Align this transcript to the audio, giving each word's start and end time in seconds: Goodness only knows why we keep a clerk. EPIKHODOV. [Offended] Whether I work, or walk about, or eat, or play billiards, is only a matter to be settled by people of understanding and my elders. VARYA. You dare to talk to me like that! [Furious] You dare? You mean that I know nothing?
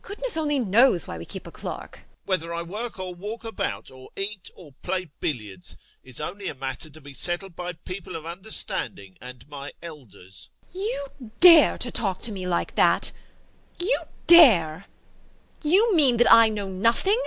Goodness 0.00 0.36
only 0.36 0.60
knows 0.60 1.08
why 1.08 1.18
we 1.18 1.24
keep 1.24 1.44
a 1.44 1.50
clerk. 1.50 1.98
EPIKHODOV. 1.98 2.04
[Offended] 2.04 2.26
Whether 2.26 2.54
I 2.54 2.62
work, 2.62 3.00
or 3.00 3.14
walk 3.16 3.42
about, 3.42 3.90
or 3.90 4.10
eat, 4.14 4.48
or 4.54 4.74
play 4.80 5.10
billiards, 5.18 5.76
is 6.04 6.20
only 6.20 6.46
a 6.46 6.54
matter 6.54 6.88
to 6.88 7.00
be 7.00 7.12
settled 7.12 7.56
by 7.56 7.72
people 7.72 8.14
of 8.14 8.24
understanding 8.24 9.18
and 9.20 9.48
my 9.48 9.72
elders. 9.82 10.50
VARYA. 10.72 10.84
You 10.86 11.10
dare 11.40 11.78
to 11.78 11.90
talk 11.90 12.20
to 12.22 12.30
me 12.30 12.46
like 12.46 12.76
that! 12.76 13.10
[Furious] 13.80 13.90
You 13.90 14.00
dare? 14.28 14.86
You 15.64 15.92
mean 15.96 16.18
that 16.18 16.30
I 16.30 16.48
know 16.48 16.68
nothing? 16.68 17.20